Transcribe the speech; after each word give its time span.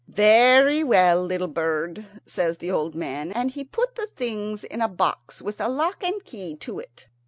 "Very 0.07 0.83
well, 0.83 1.23
little 1.23 1.47
bird," 1.47 2.07
says 2.25 2.57
the 2.57 2.71
old 2.71 2.95
man, 2.95 3.31
and 3.31 3.51
he 3.51 3.63
put 3.63 3.93
the 3.93 4.07
things 4.15 4.63
in 4.63 4.81
a 4.81 4.87
box 4.87 5.43
with 5.43 5.61
a 5.61 5.69
lock 5.69 6.03
and 6.03 6.25
key 6.25 6.55
to 6.55 6.79
it. 6.79 7.05